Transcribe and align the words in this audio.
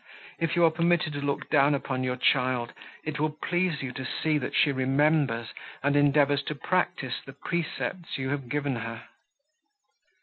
if 0.39 0.55
you 0.55 0.65
are 0.65 0.71
permitted 0.71 1.13
to 1.13 1.21
look 1.21 1.47
down 1.51 1.75
upon 1.75 2.03
your 2.03 2.15
child, 2.15 2.73
it 3.03 3.19
will 3.19 3.29
please 3.39 3.83
you 3.83 3.91
to 3.93 4.03
see, 4.03 4.39
that 4.39 4.55
she 4.55 4.71
remembers, 4.71 5.49
and 5.83 5.95
endeavours 5.95 6.41
to 6.41 6.55
practise, 6.55 7.21
the 7.23 7.33
precepts 7.33 8.17
you 8.17 8.29
have 8.29 8.49
given 8.49 8.77
her." 8.77 9.03